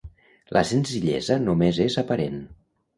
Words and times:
La 0.57 0.63
senzillesa 0.69 1.39
només 1.47 1.85
és 1.89 2.01
aparent. 2.07 2.45